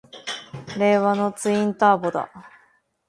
[0.79, 2.27] 令和のツインターボだ！